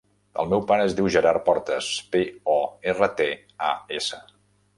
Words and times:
El 0.43 0.47
meu 0.53 0.61
pare 0.69 0.87
es 0.87 0.95
diu 0.99 1.09
Gerard 1.15 1.43
Portas: 1.49 1.89
pe, 2.15 2.23
o, 2.55 2.57
erra, 2.95 3.11
te, 3.21 3.29
a, 3.71 3.71
essa. 4.01 4.25